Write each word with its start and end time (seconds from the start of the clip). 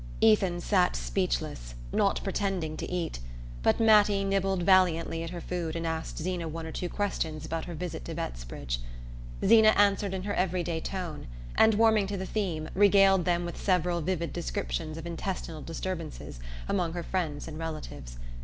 Ethan 0.19 0.59
sat 0.59 0.95
speechless, 0.95 1.75
not 1.93 2.23
pretending 2.23 2.75
to 2.75 2.89
eat, 2.89 3.19
but 3.61 3.79
Mattie 3.79 4.23
nibbled 4.23 4.63
valiantly 4.63 5.21
at 5.21 5.29
her 5.29 5.39
food 5.39 5.75
and 5.75 5.85
asked 5.85 6.17
Zeena 6.17 6.47
one 6.47 6.65
or 6.65 6.71
two 6.71 6.89
questions 6.89 7.45
about 7.45 7.65
her 7.65 7.75
visit 7.75 8.03
to 8.05 8.15
Bettsbridge. 8.15 8.79
Zeena 9.45 9.75
answered 9.77 10.15
in 10.15 10.23
her 10.23 10.33
every 10.33 10.63
day 10.63 10.79
tone 10.79 11.27
and, 11.55 11.75
warming 11.75 12.07
to 12.07 12.17
the 12.17 12.25
theme, 12.25 12.67
regaled 12.73 13.25
them 13.25 13.45
with 13.45 13.61
several 13.61 14.01
vivid 14.01 14.33
descriptions 14.33 14.97
of 14.97 15.05
intestinal 15.05 15.61
disturbances 15.61 16.39
among 16.67 16.93
her 16.93 17.03
friends 17.03 17.47
and 17.47 17.59
relatives. 17.59 18.17